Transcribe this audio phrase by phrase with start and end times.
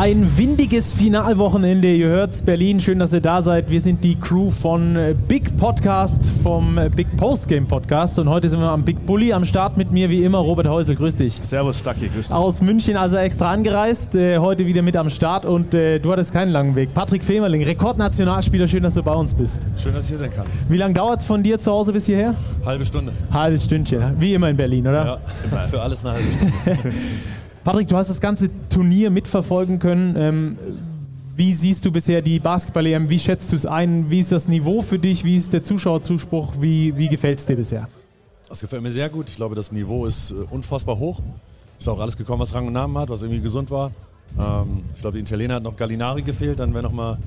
[0.00, 1.92] Ein windiges Finalwochenende.
[1.92, 2.80] Ihr hört's, Berlin.
[2.80, 3.68] Schön, dass ihr da seid.
[3.68, 8.18] Wir sind die Crew von äh, Big Podcast, vom äh, Big Postgame Podcast.
[8.18, 10.96] Und heute sind wir am Big Bully am Start mit mir, wie immer, Robert Häusel.
[10.96, 11.34] Grüß dich.
[11.42, 12.08] Servus, Stacki.
[12.08, 12.34] Grüß dich.
[12.34, 14.14] Aus München also extra angereist.
[14.14, 15.44] Äh, heute wieder mit am Start.
[15.44, 16.94] Und äh, du hattest keinen langen Weg.
[16.94, 18.68] Patrick Femerling, Rekordnationalspieler.
[18.68, 19.66] Schön, dass du bei uns bist.
[19.76, 20.46] Schön, dass ich hier sein kann.
[20.70, 22.34] Wie lange dauert es von dir zu Hause bis hierher?
[22.64, 23.12] Halbe Stunde.
[23.30, 24.18] Halbes Stündchen.
[24.18, 25.20] Wie immer in Berlin, oder?
[25.50, 26.96] Ja, für alles eine halbe Stunde.
[27.64, 30.16] Patrick, du hast das ganze Turnier mitverfolgen können.
[30.16, 30.58] Ähm,
[31.36, 33.10] wie siehst du bisher die Basketball-EM?
[33.10, 34.10] Wie schätzt du es ein?
[34.10, 35.24] Wie ist das Niveau für dich?
[35.24, 36.54] Wie ist der Zuschauerzuspruch?
[36.58, 37.88] Wie, wie gefällt es dir bisher?
[38.48, 39.28] Das gefällt mir sehr gut.
[39.28, 41.20] Ich glaube, das Niveau ist äh, unfassbar hoch.
[41.78, 43.90] Ist auch alles gekommen, was Rang und Namen hat, was irgendwie gesund war.
[44.38, 47.18] Ähm, ich glaube, die Italiener hat noch Gallinari gefehlt, dann wäre nochmal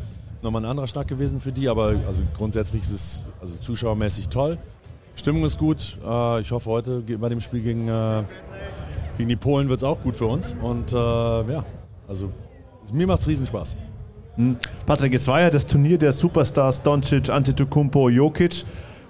[0.41, 1.69] noch mal ein anderer Schnack gewesen für die.
[1.69, 4.57] Aber also grundsätzlich ist es also zuschauermäßig toll.
[5.15, 5.97] Stimmung ist gut.
[6.05, 8.23] Äh, ich hoffe, heute bei dem Spiel gegen äh,
[9.17, 10.55] gegen die Polen wird es auch gut für uns.
[10.61, 11.63] Und äh, ja,
[12.07, 12.29] also
[12.91, 13.77] mir macht es Riesenspaß.
[14.35, 14.57] Hm.
[14.85, 18.65] Patrick, es war ja das Turnier der Superstars Doncic, Antetokounmpo, Jokic.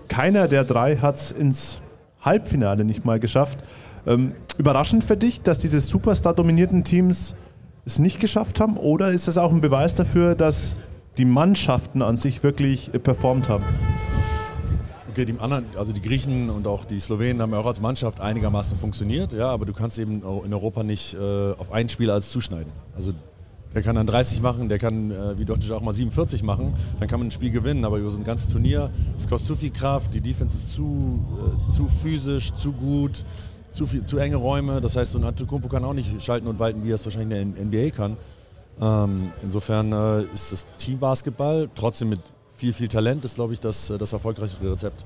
[0.07, 1.81] Keiner der drei hat es ins
[2.21, 3.59] Halbfinale nicht mal geschafft.
[4.05, 7.35] Ähm, überraschend für dich, dass diese Superstar-dominierten Teams
[7.85, 8.77] es nicht geschafft haben?
[8.77, 10.77] Oder ist das auch ein Beweis dafür, dass
[11.17, 13.63] die Mannschaften an sich wirklich äh, performt haben?
[15.13, 18.19] Okay, die anderen, also die Griechen und auch die Slowenen haben ja auch als Mannschaft
[18.19, 22.31] einigermaßen funktioniert, ja, aber du kannst eben in Europa nicht äh, auf ein Spiel als
[22.31, 22.73] zuschneiden.
[22.95, 23.11] Also
[23.75, 27.07] der kann dann 30 machen, der kann äh, wie Deutschland auch mal 47 machen, dann
[27.07, 29.69] kann man ein Spiel gewinnen, aber über so ein ganzes Turnier, es kostet zu viel
[29.69, 33.23] Kraft, die Defense ist zu, äh, zu physisch, zu gut,
[33.67, 36.57] zu, viel, zu enge Räume, das heißt, so ein Antetokounmpo kann auch nicht schalten und
[36.57, 38.17] walten, wie er es wahrscheinlich in der NBA kann.
[38.81, 42.21] Ähm, insofern äh, ist das Teambasketball trotzdem mit
[42.53, 45.03] viel, viel Talent ist, glaube ich, das, äh, das erfolgreichere Rezept.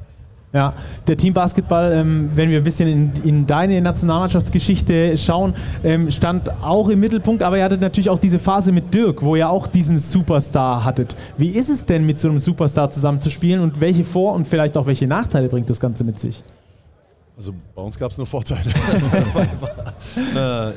[0.53, 0.73] Ja,
[1.05, 5.53] der Teambasketball, ähm, wenn wir ein bisschen in, in deine Nationalmannschaftsgeschichte schauen,
[5.83, 9.35] ähm, stand auch im Mittelpunkt, aber ihr hattet natürlich auch diese Phase mit Dirk, wo
[9.35, 11.17] ihr auch diesen Superstar hattet.
[11.37, 14.85] Wie ist es denn, mit so einem Superstar zusammenzuspielen und welche Vor- und vielleicht auch
[14.85, 16.41] welche Nachteile bringt das Ganze mit sich?
[17.35, 18.63] Also bei uns gab es nur Vorteile.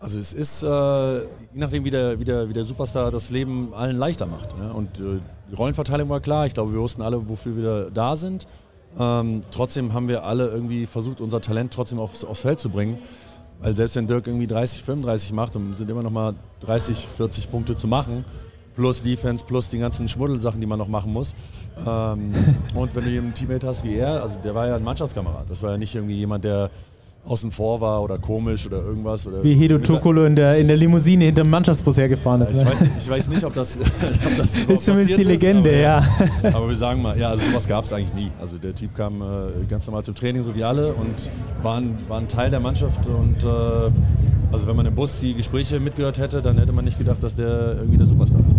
[0.00, 3.74] also es ist, äh, je nachdem, wie der, wie, der, wie der Superstar das Leben
[3.74, 4.54] allen leichter macht.
[4.60, 4.70] Ja?
[4.70, 5.20] Und äh,
[5.50, 6.46] die Rollenverteilung war klar.
[6.46, 8.46] Ich glaube, wir wussten alle, wofür wir da sind.
[8.98, 12.98] Ähm, trotzdem haben wir alle irgendwie versucht, unser Talent trotzdem aufs, aufs Feld zu bringen.
[13.60, 17.50] Weil selbst wenn Dirk irgendwie 30, 35 macht, dann sind immer noch mal 30, 40
[17.50, 18.24] Punkte zu machen.
[18.76, 21.34] Plus Defense, plus die ganzen Schmuddelsachen, die man noch machen muss.
[21.84, 22.32] Ähm,
[22.74, 25.50] und wenn du einen Teammate hast wie er, also der war ja ein Mannschaftskamerad.
[25.50, 26.70] Das war ja nicht irgendwie jemand, der
[27.28, 29.26] außen vor war oder komisch oder irgendwas.
[29.26, 32.54] Oder Wie Hedo Tokolo in der, in der Limousine hinter dem Mannschaftsbus hergefahren ist.
[32.54, 32.70] Ja, ich, ne?
[32.70, 36.56] weiß, ich, weiß, nicht, ob das, ob das ist zumindest die Legende, ist, aber, ja.
[36.56, 38.30] Aber wir sagen mal, ja, also sowas gab es eigentlich nie.
[38.40, 39.24] Also der Typ kam äh,
[39.68, 41.14] ganz normal zum Training, so wie alle, und
[41.62, 43.06] war ein, war ein Teil der Mannschaft.
[43.06, 43.90] Und äh,
[44.50, 47.34] also wenn man im Bus die Gespräche mitgehört hätte, dann hätte man nicht gedacht, dass
[47.34, 48.57] der irgendwie der Superstar ist.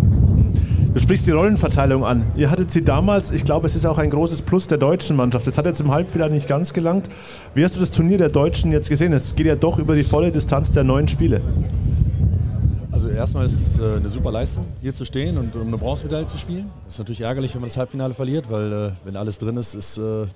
[0.92, 2.26] Du sprichst die Rollenverteilung an.
[2.34, 5.46] Ihr hattet sie damals, ich glaube, es ist auch ein großes Plus der deutschen Mannschaft.
[5.46, 7.08] Das hat jetzt im Halbfinale nicht ganz gelangt.
[7.54, 9.12] Wie hast du das Turnier der Deutschen jetzt gesehen?
[9.12, 11.42] Es geht ja doch über die volle Distanz der neun Spiele.
[12.90, 16.26] Also erstmal ist es äh, eine super Leistung, hier zu stehen und um eine Bronzemedaille
[16.26, 16.68] zu spielen.
[16.84, 19.76] Das ist natürlich ärgerlich, wenn man das Halbfinale verliert, weil äh, wenn alles drin ist,
[19.76, 20.26] ist äh,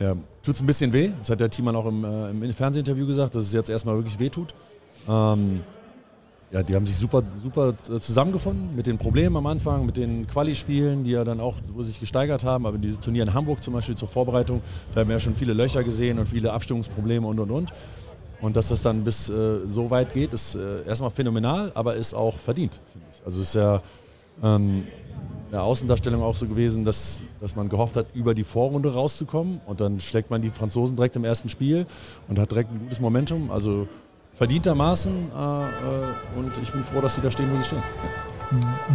[0.00, 1.10] ja, tut es ein bisschen weh.
[1.18, 4.30] Das hat der Teammann auch im, im Fernsehinterview gesagt, dass es jetzt erstmal wirklich weh
[4.30, 4.54] tut.
[5.06, 5.60] Ähm,
[6.52, 11.04] ja, die haben sich super, super zusammengefunden mit den Problemen am Anfang, mit den Quali-Spielen,
[11.04, 12.66] die ja dann auch wo sich gesteigert haben.
[12.66, 14.60] Aber dieses Turnier in Hamburg zum Beispiel zur Vorbereitung,
[14.92, 17.70] da haben wir ja schon viele Löcher gesehen und viele Abstimmungsprobleme und und und.
[18.40, 22.14] Und dass das dann bis äh, so weit geht, ist äh, erstmal phänomenal, aber ist
[22.14, 23.24] auch verdient, finde ich.
[23.24, 23.82] Also ist ja
[24.42, 24.84] ähm,
[25.46, 29.60] in der Außendarstellung auch so gewesen, dass, dass man gehofft hat, über die Vorrunde rauszukommen.
[29.66, 31.86] Und dann schlägt man die Franzosen direkt im ersten Spiel
[32.28, 33.50] und hat direkt ein gutes Momentum.
[33.50, 33.86] Also
[34.40, 35.12] verdientermaßen.
[35.12, 37.82] Äh, äh, und ich bin froh, dass sie da stehen, wo sie stehen.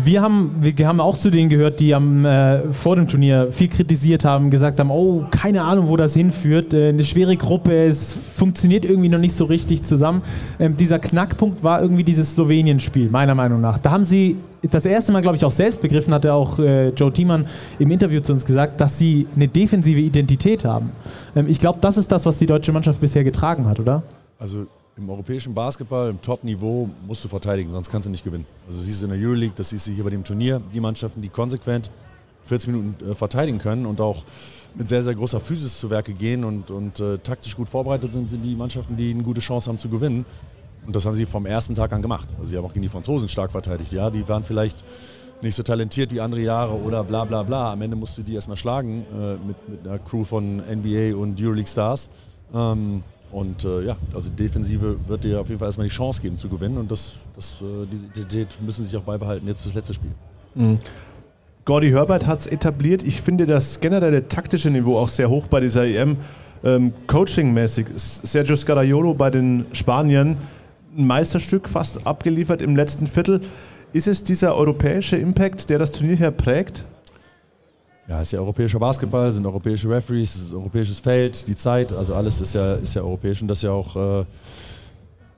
[0.03, 3.69] Wir haben, wir haben auch zu denen gehört, die am, äh, vor dem Turnier viel
[3.69, 6.73] kritisiert haben, gesagt haben, oh, keine Ahnung, wo das hinführt.
[6.73, 10.23] Äh, eine schwere Gruppe, es funktioniert irgendwie noch nicht so richtig zusammen.
[10.59, 13.77] Ähm, dieser Knackpunkt war irgendwie dieses Slowenien-Spiel, meiner Meinung nach.
[13.77, 16.89] Da haben sie das erste Mal, glaube ich, auch selbst begriffen, hat er auch äh,
[16.89, 17.45] Joe Thiemann
[17.77, 20.89] im Interview zu uns gesagt, dass sie eine defensive Identität haben.
[21.35, 24.01] Ähm, ich glaube, das ist das, was die deutsche Mannschaft bisher getragen hat, oder?
[24.39, 24.65] Also
[24.97, 28.45] im europäischen Basketball, im Top-Niveau, musst du verteidigen, sonst kannst du nicht gewinnen.
[28.65, 30.61] Also siehst du in der Euroleague, das siehst du hier bei dem Turnier.
[30.73, 31.91] Die Mannschaften, die konsequent
[32.45, 34.23] 40 Minuten äh, verteidigen können und auch
[34.75, 38.29] mit sehr, sehr großer Physis zu Werke gehen und, und äh, taktisch gut vorbereitet sind,
[38.29, 40.25] sind die Mannschaften, die eine gute Chance haben zu gewinnen.
[40.85, 42.29] Und das haben sie vom ersten Tag an gemacht.
[42.37, 43.91] Also sie haben auch gegen die Franzosen stark verteidigt.
[43.91, 44.83] Ja, die waren vielleicht
[45.41, 47.73] nicht so talentiert wie andere Jahre oder bla bla bla.
[47.73, 51.41] Am Ende musst du die erstmal schlagen äh, mit, mit einer Crew von NBA und
[51.41, 52.09] Euroleague Stars.
[52.53, 53.03] Ähm,
[53.35, 56.37] und äh, ja, also die Defensive wird dir auf jeden Fall erstmal die Chance geben
[56.37, 59.75] zu gewinnen und das, das, äh, diese Identität müssen sie sich auch beibehalten jetzt fürs
[59.75, 60.11] letzte Spiel.
[60.55, 60.79] Mhm.
[61.65, 63.03] Gordy Herbert hat es etabliert.
[63.03, 66.15] Ich finde das generelle taktische Niveau auch sehr hoch bei dieser EM.
[66.63, 67.87] Ähm, Coaching-mäßig.
[67.97, 70.37] Sergio Scaraiolo bei den Spaniern
[70.97, 73.41] ein Meisterstück fast abgeliefert im letzten Viertel.
[73.91, 76.85] Ist es dieser europäische Impact, der das Turnier hier prägt?
[78.07, 81.91] Ja, es ist ja europäischer Basketball, sind europäische Referees, es ist europäisches Feld, die Zeit,
[81.91, 84.25] also alles ist ja, ist ja europäisch und das ist ja auch äh,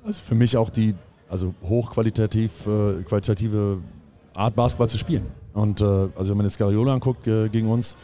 [0.06, 0.94] also für mich auch die
[1.30, 3.78] also hochqualitativ äh, qualitative
[4.34, 5.26] Art Basketball zu spielen.
[5.54, 7.98] Und äh, also wenn man jetzt Gariola anguckt äh, gegen uns,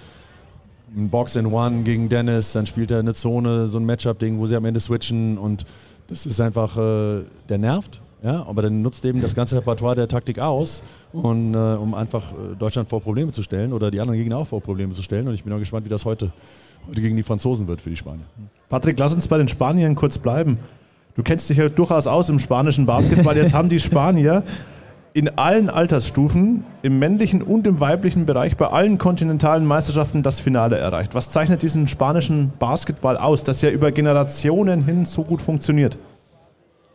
[0.95, 4.45] ein Box in One gegen Dennis, dann spielt er eine Zone, so ein Matchup-Ding, wo
[4.45, 5.65] sie am Ende switchen und
[6.07, 8.01] das ist einfach, äh, der nervt.
[8.23, 10.81] Ja, aber dann nutzt eben das ganze Repertoire der Taktik aus,
[11.11, 14.47] und, äh, um einfach äh, Deutschland vor Probleme zu stellen oder die anderen Gegner auch
[14.47, 15.27] vor Probleme zu stellen.
[15.27, 16.31] Und ich bin auch gespannt, wie das heute,
[16.87, 18.23] heute gegen die Franzosen wird für die Spanier.
[18.69, 20.57] Patrick, lass uns bei den Spaniern kurz bleiben.
[21.15, 23.35] Du kennst dich ja durchaus aus im spanischen Basketball.
[23.35, 24.43] Jetzt haben die Spanier
[25.13, 30.77] in allen Altersstufen, im männlichen und im weiblichen Bereich, bei allen kontinentalen Meisterschaften das Finale
[30.77, 31.13] erreicht.
[31.13, 35.97] Was zeichnet diesen spanischen Basketball aus, das ja über Generationen hin so gut funktioniert?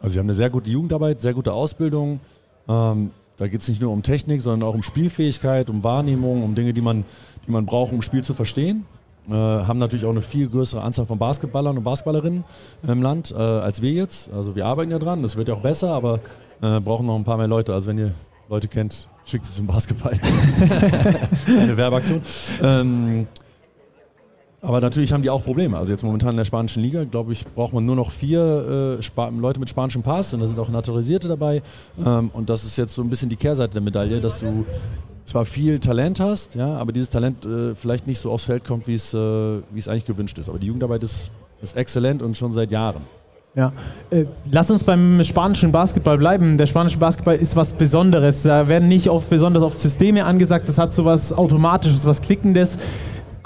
[0.00, 2.20] Also sie haben eine sehr gute Jugendarbeit, sehr gute Ausbildung.
[2.68, 6.54] Ähm, da geht es nicht nur um Technik, sondern auch um Spielfähigkeit, um Wahrnehmung, um
[6.54, 7.04] Dinge, die man,
[7.46, 8.84] die man braucht, um Spiel zu verstehen.
[9.28, 12.44] Äh, haben natürlich auch eine viel größere Anzahl von Basketballern und Basketballerinnen
[12.86, 14.32] im Land äh, als wir jetzt.
[14.32, 16.20] Also wir arbeiten ja dran, das wird ja auch besser, aber
[16.62, 17.74] äh, brauchen noch ein paar mehr Leute.
[17.74, 18.14] Also wenn ihr
[18.48, 20.18] Leute kennt, schickt sie zum Basketball.
[21.46, 22.22] Eine Werbeaktion.
[22.62, 23.28] Ähm,
[24.60, 25.78] aber natürlich haben die auch Probleme.
[25.78, 29.31] Also jetzt momentan in der spanischen Liga, glaube ich, braucht man nur noch vier äh,
[29.38, 31.62] Leute mit spanischem Pass und da sind auch Naturalisierte dabei.
[32.05, 34.66] Ähm, und das ist jetzt so ein bisschen die Kehrseite der Medaille, dass du
[35.25, 38.88] zwar viel Talent hast, ja, aber dieses Talent äh, vielleicht nicht so aufs Feld kommt,
[38.88, 40.49] wie es, äh, eigentlich gewünscht ist.
[40.49, 41.31] Aber die Jugendarbeit ist,
[41.62, 43.02] ist exzellent und schon seit Jahren.
[43.55, 43.72] Ja,
[44.10, 46.58] äh, lass uns beim spanischen Basketball bleiben.
[46.58, 48.43] Der spanische Basketball ist was Besonderes.
[48.43, 50.69] Da werden nicht auf, besonders auf Systeme angesagt.
[50.69, 52.78] Das hat so was Automatisches, was Klickendes.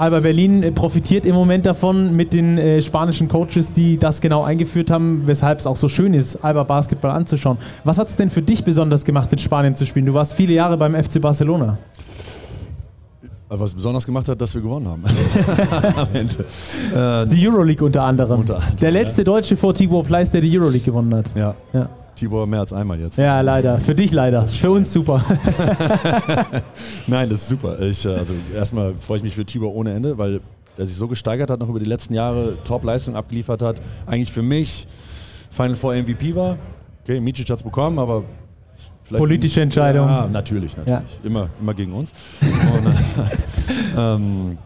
[0.03, 4.43] Alba Berlin äh, profitiert im Moment davon mit den äh, spanischen Coaches, die das genau
[4.43, 7.57] eingeführt haben, weshalb es auch so schön ist, Alba Basketball anzuschauen.
[7.85, 10.07] Was hat es denn für dich besonders gemacht, in Spanien zu spielen?
[10.07, 11.79] Du warst viele Jahre beim FC Barcelona.
[13.49, 15.05] Was besonders gemacht hat, dass wir gewonnen haben.
[17.29, 18.41] die Euroleague unter anderem.
[18.41, 19.23] Unter anderem der letzte.
[19.23, 21.31] Deutsche vor Tibor Pleiss, der die Euroleague gewonnen hat.
[21.37, 21.55] Ja.
[21.73, 21.89] ja.
[22.23, 23.19] Tibor mehr als einmal jetzt.
[23.19, 23.79] Ja, leider.
[23.79, 24.47] Für dich leider.
[24.47, 25.25] Für uns super.
[27.09, 27.81] Nein, das ist super.
[27.81, 30.41] Ich, äh, also erstmal freue ich mich für Tibor ohne Ende, weil
[30.79, 33.81] er sich so gesteigert hat, noch über die letzten Jahre Top-Leistung abgeliefert hat.
[34.07, 34.87] Eigentlich für mich
[35.51, 36.59] Final Four MVP war.
[37.03, 38.23] Okay, Micic hat es bekommen, aber
[39.11, 40.07] Politische Entscheidung.
[40.07, 41.13] Ja, natürlich, natürlich.
[41.21, 41.27] Ja.
[41.27, 42.13] Immer, immer gegen uns.
[42.41, 42.95] Und,
[43.99, 44.59] ähm,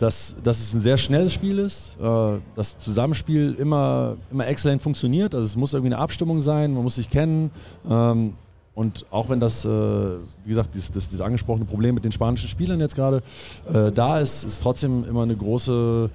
[0.00, 5.34] dass, dass es ein sehr schnelles Spiel ist, äh, das Zusammenspiel immer, immer exzellent funktioniert.
[5.34, 7.50] Also es muss irgendwie eine Abstimmung sein, man muss sich kennen.
[7.88, 8.32] Ähm,
[8.74, 12.48] und auch wenn das, äh, wie gesagt, dieses, das, dieses angesprochene Problem mit den spanischen
[12.48, 13.20] Spielern jetzt gerade
[13.70, 16.08] äh, da ist, ist trotzdem immer eine große,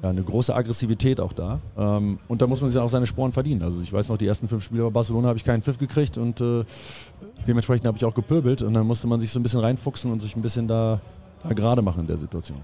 [0.00, 1.58] ja, eine große Aggressivität auch da.
[1.76, 3.62] Ähm, und da muss man sich auch seine Sporen verdienen.
[3.62, 6.18] Also ich weiß noch, die ersten fünf Spiele bei Barcelona habe ich keinen Pfiff gekriegt
[6.18, 6.62] und äh,
[7.48, 10.22] dementsprechend habe ich auch gepöbelt und dann musste man sich so ein bisschen reinfuchsen und
[10.22, 11.00] sich ein bisschen da
[11.50, 12.58] gerade machen in der Situation.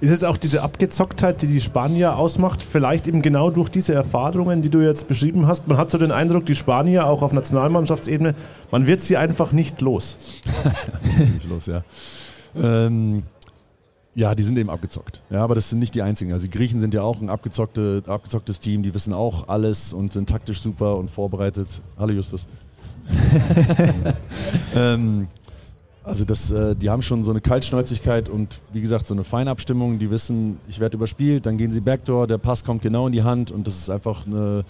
[0.00, 2.62] Ist es auch diese Abgezocktheit, die die Spanier ausmacht?
[2.62, 5.68] Vielleicht eben genau durch diese Erfahrungen, die du jetzt beschrieben hast.
[5.68, 8.34] Man hat so den Eindruck, die Spanier auch auf Nationalmannschaftsebene,
[8.70, 10.40] man wird sie einfach nicht los.
[11.18, 11.82] nicht los, ja.
[12.56, 13.22] Ähm,
[14.14, 15.22] ja, die sind eben abgezockt.
[15.30, 16.32] Ja, aber das sind nicht die einzigen.
[16.32, 20.12] Also die Griechen sind ja auch ein abgezockte, abgezocktes Team, die wissen auch alles und
[20.12, 21.68] sind taktisch super und vorbereitet.
[21.96, 22.48] Hallo Justus.
[24.76, 25.28] ähm,
[26.08, 29.98] also das, äh, die haben schon so eine Kaltschnäuzigkeit und wie gesagt so eine Feinabstimmung.
[29.98, 33.22] Die wissen, ich werde überspielt, dann gehen sie Backdoor, der Pass kommt genau in die
[33.22, 34.64] Hand und das ist einfach eine,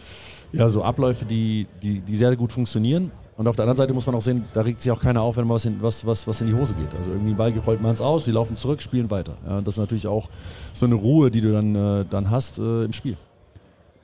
[0.53, 3.11] ja, so Abläufe, die, die, die sehr gut funktionieren.
[3.37, 5.37] Und auf der anderen Seite muss man auch sehen, da regt sich auch keiner auf,
[5.37, 6.93] wenn was in, was, was, was in die Hose geht.
[6.99, 9.37] Also irgendwie Ball rollt man es aus, sie laufen zurück, spielen weiter.
[9.47, 10.29] Ja, das ist natürlich auch
[10.73, 13.17] so eine Ruhe, die du dann, äh, dann hast äh, im Spiel.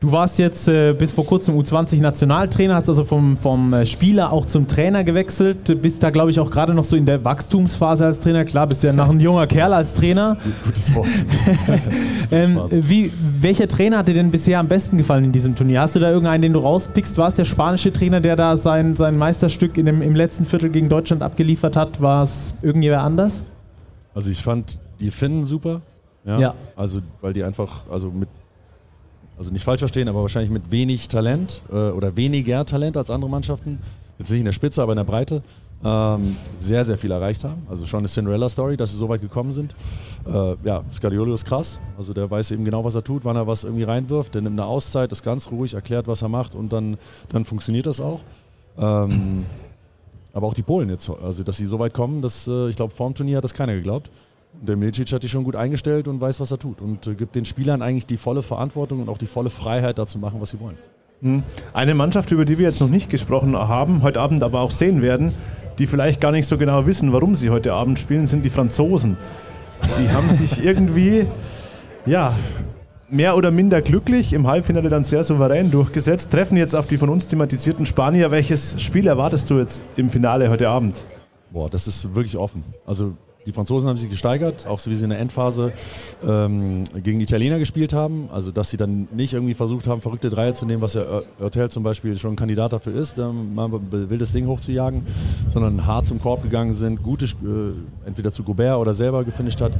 [0.04, 4.44] Du warst jetzt äh, bis vor kurzem U20-Nationaltrainer, hast also vom, vom äh, Spieler auch
[4.44, 5.80] zum Trainer gewechselt.
[5.80, 8.44] Bist da, glaube ich, auch gerade noch so in der Wachstumsphase als Trainer.
[8.44, 10.36] Klar, bist ja noch ein junger Kerl als Trainer.
[10.62, 11.08] Gutes Wort.
[12.30, 15.80] ähm, wie, welcher Trainer hat dir denn bisher am besten gefallen in diesem Turnier?
[15.80, 17.16] Hast du da irgendeinen, den du rauspickst?
[17.16, 20.68] War es der spanische Trainer, der da sein, sein Meisterstück in dem, im letzten Viertel
[20.68, 22.02] gegen Deutschland abgeliefert hat?
[22.02, 23.44] War es irgendjemand anders?
[24.14, 25.80] Also ich fand die Finnen super.
[26.26, 26.38] Ja.
[26.38, 26.54] ja.
[26.76, 28.28] Also weil die einfach, also mit
[29.38, 33.30] also nicht falsch verstehen, aber wahrscheinlich mit wenig Talent äh, oder weniger Talent als andere
[33.30, 33.78] Mannschaften.
[34.18, 35.42] Jetzt nicht in der Spitze, aber in der Breite.
[35.84, 37.66] ähm, sehr, sehr viel erreicht haben.
[37.68, 39.74] Also schon eine Cinderella-Story, dass sie so weit gekommen sind.
[40.26, 41.78] Äh, ja, Scariolo ist krass.
[41.98, 44.34] Also der weiß eben genau, was er tut, wann er was irgendwie reinwirft.
[44.34, 46.96] Der nimmt eine Auszeit, ist ganz ruhig, erklärt, was er macht und dann,
[47.30, 48.20] dann funktioniert das auch.
[48.78, 49.44] Ähm,
[50.32, 52.94] aber auch die Polen jetzt, also dass sie so weit kommen, dass äh, ich glaube,
[52.94, 54.10] vor dem Turnier hat das keiner geglaubt.
[54.62, 57.34] Der Milicic hat die schon gut eingestellt und weiß, was er tut und äh, gibt
[57.34, 60.60] den Spielern eigentlich die volle Verantwortung und auch die volle Freiheit, dazu machen, was sie
[60.60, 60.78] wollen.
[61.20, 61.42] Hm.
[61.72, 65.02] Eine Mannschaft, über die wir jetzt noch nicht gesprochen haben, heute Abend aber auch sehen
[65.02, 65.32] werden,
[65.78, 69.16] die vielleicht gar nicht so genau wissen, warum sie heute Abend spielen, sind die Franzosen.
[69.98, 71.26] Die haben sich irgendwie,
[72.06, 72.32] ja,
[73.10, 77.08] mehr oder minder glücklich im Halbfinale dann sehr souverän durchgesetzt, treffen jetzt auf die von
[77.08, 78.30] uns thematisierten Spanier.
[78.30, 81.04] Welches Spiel erwartest du jetzt im Finale heute Abend?
[81.50, 82.64] Boah, das ist wirklich offen.
[82.86, 83.14] Also
[83.46, 85.72] die Franzosen haben sich gesteigert, auch so wie sie in der Endphase
[86.26, 88.28] ähm, gegen die Italiener gespielt haben.
[88.32, 91.04] Also, dass sie dann nicht irgendwie versucht haben, verrückte Dreier zu nehmen, was ja
[91.40, 95.06] Hotel zum Beispiel schon ein Kandidat dafür ist, ähm, mal ein wildes Ding hochzujagen,
[95.48, 99.72] sondern hart zum Korb gegangen sind, gute, äh, entweder zu Gobert oder selber gefinisht hat.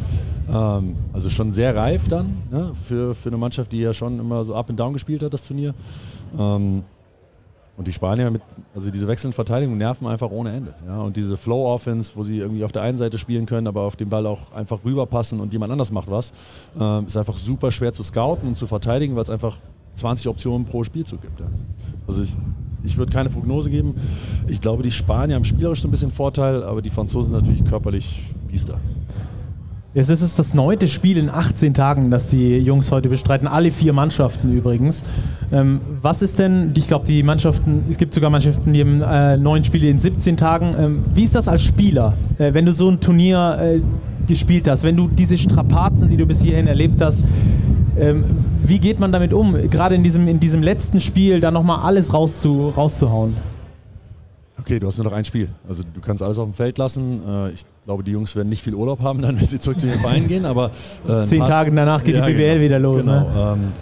[0.53, 4.45] Ähm, also schon sehr reif dann ne, für, für eine Mannschaft, die ja schon immer
[4.45, 5.75] so up and down gespielt hat, das Turnier.
[6.39, 6.83] Ähm,
[7.77, 8.43] und die Spanier mit,
[8.75, 10.75] also diese wechselnden Verteidigungen nerven einfach ohne Ende.
[10.87, 11.01] Ja?
[11.01, 14.09] Und diese Flow-Offense, wo sie irgendwie auf der einen Seite spielen können, aber auf den
[14.09, 16.33] Ball auch einfach rüberpassen und jemand anders macht was,
[16.79, 19.59] äh, ist einfach super schwer zu scouten und zu verteidigen, weil es einfach
[19.97, 21.41] 20 Optionen pro Spielzug gibt.
[21.41, 21.47] Ja?
[22.07, 22.35] Also ich,
[22.85, 23.95] ich würde keine Prognose geben.
[24.47, 28.23] Ich glaube, die Spanier haben spielerisch so ein bisschen Vorteil, aber die Franzosen natürlich körperlich
[28.47, 28.79] biester.
[29.97, 33.47] Es ist das neunte Spiel in 18 Tagen, das die Jungs heute bestreiten.
[33.47, 35.05] Alle vier Mannschaften übrigens.
[35.53, 39.37] Ähm, was ist denn, ich glaube, die Mannschaften, es gibt sogar Mannschaften, die haben äh,
[39.37, 40.75] neun Spiele in 17 Tagen.
[40.77, 43.81] Ähm, wie ist das als Spieler, äh, wenn du so ein Turnier äh,
[44.27, 47.21] gespielt hast, wenn du diese Strapazen, die du bis hierhin erlebt hast,
[47.97, 48.25] ähm,
[48.67, 52.13] wie geht man damit um, gerade in diesem, in diesem letzten Spiel da nochmal alles
[52.13, 53.35] rauszu, rauszuhauen?
[54.65, 55.51] Okay, du hast nur noch ein Spiel.
[55.69, 57.21] Also du kannst alles auf dem Feld lassen.
[57.29, 59.87] Äh, ich glaube, die Jungs werden nicht viel Urlaub haben, dann, wenn sie zurück zu
[59.87, 60.47] ihren Vereinen gehen.
[60.47, 60.71] Aber
[61.07, 63.03] äh, zehn Tage danach geht ja, die BWL genau, wieder los.
[63.03, 63.29] Genau.
[63.29, 63.57] Ne?
[63.59, 63.73] Ähm,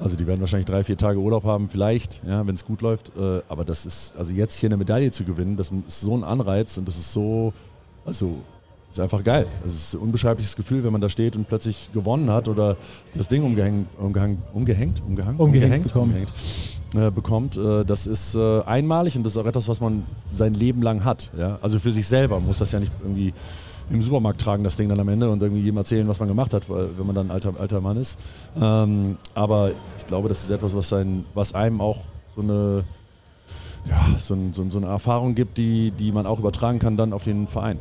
[0.00, 3.12] also die werden wahrscheinlich drei, vier Tage Urlaub haben, vielleicht, ja, wenn es gut läuft.
[3.16, 6.24] Äh, aber das ist, also jetzt hier eine Medaille zu gewinnen, das ist so ein
[6.24, 7.52] Anreiz und das ist so,
[8.04, 8.34] also
[8.90, 9.46] ist einfach geil.
[9.64, 12.76] Es ist ein unbeschreibliches Gefühl, wenn man da steht und plötzlich gewonnen hat oder
[13.14, 16.32] das Ding umgehängt, umgehängt, umgehängt, umgehängt, umgehängt, umgehängt
[16.94, 20.54] äh, bekommt, äh, das ist äh, einmalig und das ist auch etwas, was man sein
[20.54, 21.30] Leben lang hat.
[21.38, 21.58] Ja?
[21.62, 23.32] Also für sich selber muss das ja nicht irgendwie
[23.90, 26.54] im Supermarkt tragen, das Ding dann am Ende und irgendwie jedem erzählen, was man gemacht
[26.54, 28.18] hat, wenn man dann ein alter, alter Mann ist.
[28.60, 31.98] Ähm, aber ich glaube, das ist etwas, was, sein, was einem auch
[32.34, 32.84] so eine,
[33.86, 37.24] ja, so, ein, so, eine Erfahrung gibt, die, die man auch übertragen kann dann auf
[37.24, 37.78] den Verein.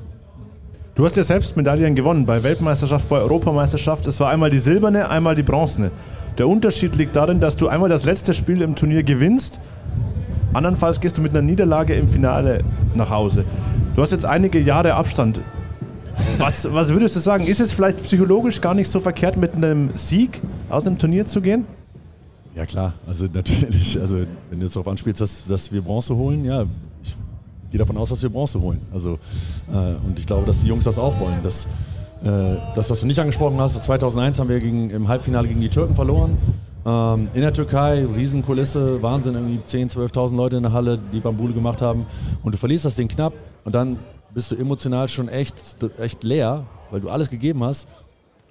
[0.95, 4.05] Du hast ja selbst Medaillen gewonnen bei Weltmeisterschaft, bei Europameisterschaft.
[4.07, 5.91] Es war einmal die silberne, einmal die bronzene.
[6.37, 9.59] Der Unterschied liegt darin, dass du einmal das letzte Spiel im Turnier gewinnst,
[10.53, 12.63] andernfalls gehst du mit einer Niederlage im Finale
[12.95, 13.45] nach Hause.
[13.95, 15.39] Du hast jetzt einige Jahre Abstand.
[16.37, 17.45] Was, was würdest du sagen?
[17.45, 21.41] Ist es vielleicht psychologisch gar nicht so verkehrt, mit einem Sieg aus dem Turnier zu
[21.41, 21.65] gehen?
[22.55, 24.19] Ja klar, also natürlich, also
[24.49, 26.65] wenn du jetzt darauf anspielst, dass, dass wir Bronze holen, ja,
[27.01, 27.15] ich
[27.71, 28.81] gehe davon aus, dass wir Bronze holen.
[28.93, 29.17] Also,
[29.71, 31.41] äh, und ich glaube, dass die Jungs das auch wollen.
[31.43, 31.67] Dass,
[32.23, 35.95] das, was du nicht angesprochen hast, 2001 haben wir gegen, im Halbfinale gegen die Türken
[35.95, 36.37] verloren.
[36.85, 41.53] Ähm, in der Türkei, Riesenkulisse, Wahnsinn, irgendwie 10.000, 12.000 Leute in der Halle, die Bambule
[41.53, 42.05] gemacht haben.
[42.43, 43.97] Und du verlierst das Ding knapp und dann
[44.33, 47.87] bist du emotional schon echt, echt leer, weil du alles gegeben hast.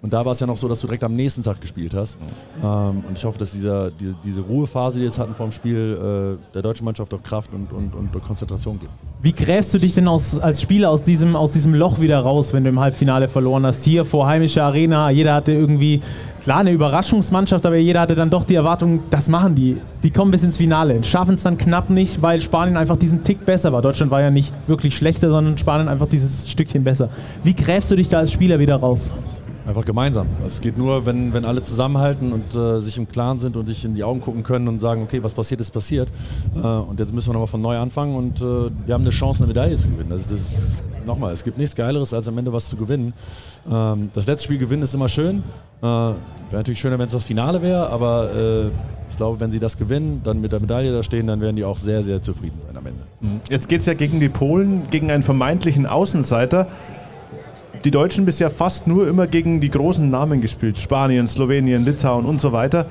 [0.02, 2.16] Und da war es ja noch so, dass du direkt am nächsten Tag gespielt hast.
[2.62, 5.52] Ähm, und ich hoffe, dass dieser, die, diese Ruhephase, die wir jetzt hatten vor dem
[5.52, 8.92] Spiel, äh, der deutschen Mannschaft auch Kraft und, und, und Konzentration gibt.
[9.20, 12.54] Wie gräfst du dich denn aus, als Spieler aus diesem, aus diesem Loch wieder raus,
[12.54, 13.84] wenn du im Halbfinale verloren hast?
[13.84, 16.00] Hier vor heimischer Arena, jeder hatte irgendwie,
[16.42, 19.76] klar, eine Überraschungsmannschaft, aber jeder hatte dann doch die Erwartung, das machen die.
[20.02, 23.44] Die kommen bis ins Finale, schaffen es dann knapp nicht, weil Spanien einfach diesen Tick
[23.44, 23.82] besser war.
[23.82, 27.10] Deutschland war ja nicht wirklich schlechter, sondern Spanien einfach dieses Stückchen besser.
[27.44, 29.12] Wie gräfst du dich da als Spieler wieder raus?
[29.66, 30.26] Einfach gemeinsam.
[30.46, 33.84] Es geht nur, wenn, wenn alle zusammenhalten und äh, sich im Klaren sind und sich
[33.84, 36.08] in die Augen gucken können und sagen, okay, was passiert ist, passiert.
[36.56, 39.40] Äh, und jetzt müssen wir nochmal von neu anfangen und äh, wir haben eine Chance,
[39.40, 40.10] eine Medaille zu gewinnen.
[40.10, 43.12] Also das ist, nochmal, es gibt nichts Geileres, als am Ende was zu gewinnen.
[43.70, 45.42] Ähm, das letzte Spiel gewinnen ist immer schön.
[45.82, 46.16] Äh, wäre
[46.52, 48.66] natürlich schöner, wenn es das Finale wäre, aber äh,
[49.10, 51.64] ich glaube, wenn sie das gewinnen, dann mit der Medaille da stehen, dann werden die
[51.64, 53.02] auch sehr, sehr zufrieden sein am Ende.
[53.20, 53.40] Mhm.
[53.50, 56.68] Jetzt geht es ja gegen die Polen, gegen einen vermeintlichen Außenseiter
[57.84, 60.78] die Deutschen bisher fast nur immer gegen die großen Namen gespielt.
[60.78, 62.86] Spanien, Slowenien, Litauen und so weiter.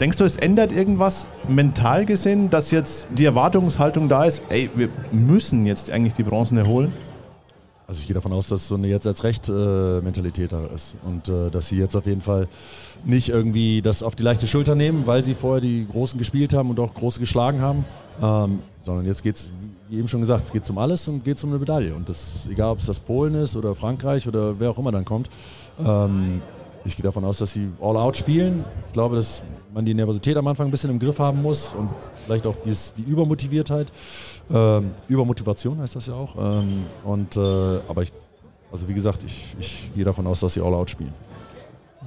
[0.00, 4.88] Denkst du, es ändert irgendwas mental gesehen, dass jetzt die Erwartungshaltung da ist, ey, wir
[5.10, 6.92] müssen jetzt eigentlich die Bronzen holen?
[7.88, 10.96] Also ich gehe davon aus, dass so eine jetzt als Recht äh, Mentalität da ist
[11.04, 12.48] und äh, dass sie jetzt auf jeden Fall
[13.04, 16.70] nicht irgendwie das auf die leichte Schulter nehmen, weil sie vorher die Großen gespielt haben
[16.70, 17.84] und auch Große geschlagen haben,
[18.20, 19.52] ähm, sondern jetzt geht es
[19.88, 21.94] wie eben schon gesagt, es geht um alles und geht um eine Medaille.
[21.94, 25.04] Und das, egal ob es das Polen ist oder Frankreich oder wer auch immer dann
[25.04, 25.28] kommt.
[25.78, 26.40] Ähm,
[26.84, 28.64] ich gehe davon aus, dass sie all out spielen.
[28.86, 29.42] Ich glaube, dass
[29.74, 31.90] man die Nervosität am Anfang ein bisschen im Griff haben muss und
[32.24, 33.88] vielleicht auch dieses, die Übermotiviertheit.
[34.52, 36.36] Ähm, Übermotivation heißt das ja auch.
[36.36, 37.40] Ähm, und, äh,
[37.88, 38.12] aber ich,
[38.70, 41.12] also wie gesagt, ich, ich gehe davon aus, dass sie all out spielen.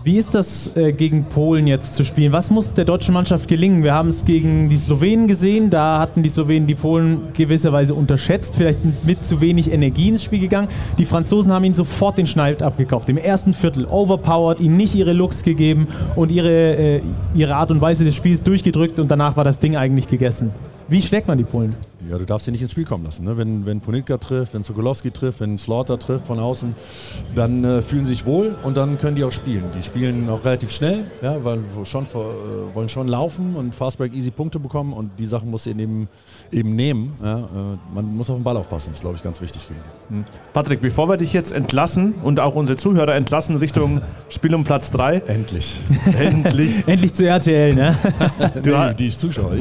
[0.01, 2.31] Wie ist das äh, gegen Polen jetzt zu spielen?
[2.31, 3.83] Was muss der deutschen Mannschaft gelingen?
[3.83, 8.55] Wir haben es gegen die Slowenen gesehen, da hatten die Slowenen die Polen gewisserweise unterschätzt,
[8.55, 10.69] vielleicht mit zu wenig Energie ins Spiel gegangen.
[10.97, 15.11] Die Franzosen haben ihnen sofort den Schneid abgekauft, im ersten Viertel overpowered, ihnen nicht ihre
[15.11, 17.01] Looks gegeben und ihre, äh,
[17.35, 20.51] ihre Art und Weise des Spiels durchgedrückt und danach war das Ding eigentlich gegessen.
[20.87, 21.75] Wie schlägt man die Polen?
[22.07, 23.25] Ja, du darfst sie nicht ins Spiel kommen lassen.
[23.25, 23.37] Ne?
[23.37, 26.73] Wenn, wenn Ponitka trifft, wenn Sokolowski trifft, wenn Slaughter trifft von außen,
[27.35, 29.63] dann äh, fühlen sie sich wohl und dann können die auch spielen.
[29.77, 34.31] Die spielen auch relativ schnell, ja, weil schon, äh, wollen schon laufen und Fastbreak easy
[34.31, 36.07] Punkte bekommen und die Sachen muss sie eben,
[36.51, 37.13] eben nehmen.
[37.21, 37.39] Ja?
[37.39, 37.43] Äh,
[37.93, 39.67] man muss auf den Ball aufpassen, das ist, glaube ich, ganz wichtig.
[40.09, 40.23] Hm.
[40.53, 44.91] Patrick, bevor wir dich jetzt entlassen und auch unsere Zuhörer entlassen Richtung Spiel um Platz
[44.91, 45.23] 3.
[45.27, 45.75] Endlich.
[46.17, 46.87] Endlich.
[46.87, 47.95] Endlich zu RTL, ne?
[48.63, 49.55] du, nee, die Zuschauer.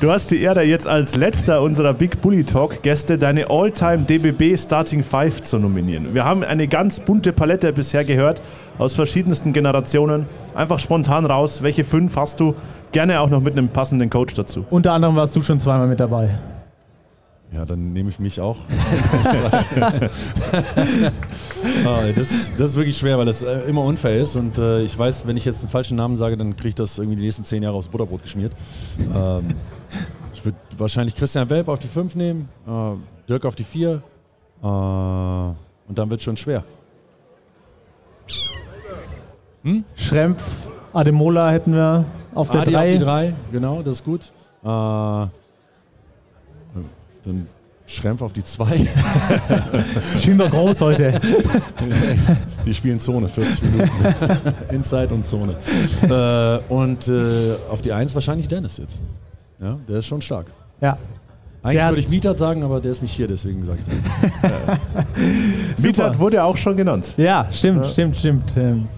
[0.00, 4.56] du hast die Ehre jetzt als letzter unserer Big Bully Talk Gäste deine All-Time DBB
[4.56, 6.14] Starting Five zu nominieren.
[6.14, 8.40] Wir haben eine ganz bunte Palette bisher gehört
[8.78, 10.26] aus verschiedensten Generationen.
[10.54, 12.54] Einfach spontan raus, welche fünf hast du?
[12.92, 14.64] Gerne auch noch mit einem passenden Coach dazu.
[14.70, 16.30] Unter anderem warst du schon zweimal mit dabei.
[17.52, 18.56] Ja, dann nehme ich mich auch.
[21.84, 24.36] ah, das, das, ist wirklich schwer, weil das äh, immer unfair ist.
[24.36, 26.98] Und äh, ich weiß, wenn ich jetzt einen falschen Namen sage, dann kriege ich das
[26.98, 28.52] irgendwie die nächsten zehn Jahre aufs Butterbrot geschmiert.
[29.14, 29.48] Ähm,
[30.42, 34.66] ich würde wahrscheinlich Christian Welp auf die 5 nehmen, äh, Dirk auf die 4 äh,
[34.66, 35.54] und
[35.88, 36.64] dann wird es schon schwer.
[39.62, 39.84] Hm?
[39.94, 40.42] Schrempf,
[40.92, 42.76] Ademola hätten wir auf der 3.
[42.76, 44.32] auf die 3, genau, das ist gut.
[44.64, 45.30] Äh, dann
[47.86, 48.64] Schrempf auf die 2.
[50.18, 51.20] Spielen wir groß heute.
[52.64, 53.90] Die spielen Zone, 40 Minuten.
[54.70, 55.56] Inside und Zone.
[56.02, 59.02] Äh, und äh, auf die 1 wahrscheinlich Dennis jetzt.
[59.62, 60.46] Ja, der ist schon stark.
[60.80, 60.98] Ja.
[61.62, 63.84] Eigentlich würde ich Mietert sagen, aber der ist nicht hier, deswegen sage ich
[64.42, 65.78] das.
[65.84, 67.14] Mietert wurde auch schon genannt.
[67.16, 67.90] Ja, stimmt, ja.
[67.90, 68.56] stimmt, stimmt.
[68.56, 68.88] Ähm,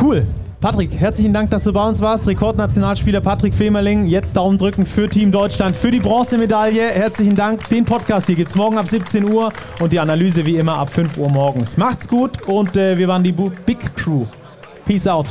[0.00, 0.26] cool.
[0.58, 2.26] Patrick, herzlichen Dank, dass du bei uns warst.
[2.26, 4.06] Rekordnationalspieler Patrick Femerling.
[4.06, 6.88] Jetzt Daumen drücken für Team Deutschland, für die Bronzemedaille.
[6.88, 7.68] Herzlichen Dank.
[7.68, 10.88] Den Podcast hier gibt es morgen ab 17 Uhr und die Analyse wie immer ab
[10.88, 11.76] 5 Uhr morgens.
[11.76, 14.24] Macht's gut und äh, wir waren die Big Crew.
[14.86, 15.26] Peace out.